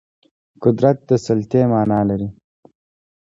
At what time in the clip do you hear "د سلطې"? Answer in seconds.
1.09-1.61